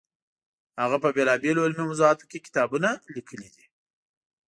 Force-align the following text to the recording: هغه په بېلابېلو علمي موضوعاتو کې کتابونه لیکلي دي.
هغه 0.81 0.97
په 1.03 1.09
بېلابېلو 1.15 1.65
علمي 1.65 1.83
موضوعاتو 1.89 2.27
کې 2.29 2.43
کتابونه 2.45 2.89
لیکلي 3.15 3.49
دي. 3.55 3.65